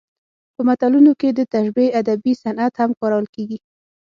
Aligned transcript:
په 0.53 0.61
متلونو 0.67 1.11
کې 1.19 1.29
د 1.31 1.39
تشبیه 1.53 1.93
ادبي 2.01 2.33
صنعت 2.43 2.73
هم 2.81 2.91
کارول 2.99 3.25
کیږي 3.35 3.57